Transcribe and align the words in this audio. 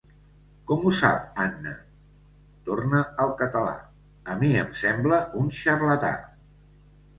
Com 0.69 0.85
ho 0.85 0.93
sap, 0.99 1.27
Anna? 1.43 1.73
—torna 2.63 3.03
al 3.27 3.35
català— 3.43 3.77
A 4.35 4.39
mi 4.41 4.51
em 4.65 4.75
sembla 4.83 5.23
un 5.45 5.55
xarlatà. 5.63 6.13